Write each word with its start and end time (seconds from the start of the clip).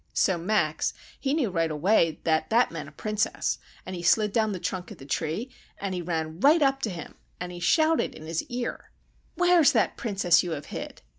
So 0.13 0.35
Max, 0.35 0.95
he 1.19 1.31
knew 1.35 1.51
right 1.51 1.69
away 1.69 2.21
that 2.23 2.49
that 2.49 2.71
meant 2.71 2.89
a 2.89 2.91
Princess; 2.91 3.59
and 3.85 3.95
he 3.95 4.01
slid 4.01 4.33
down 4.33 4.51
the 4.51 4.59
trunk 4.59 4.89
of 4.89 4.97
the 4.97 5.05
tree, 5.05 5.51
an' 5.79 5.93
he 5.93 6.01
ran 6.01 6.39
right 6.39 6.63
up 6.63 6.81
to 6.81 6.89
him, 6.89 7.13
an' 7.39 7.51
he 7.51 7.59
shouted 7.59 8.15
in 8.15 8.25
his 8.25 8.41
ear,— 8.49 8.89
"'Where's 9.35 9.73
that 9.73 9.97
Princess 9.97 10.41
you 10.41 10.53
have 10.53 10.65
hid? 10.73 11.03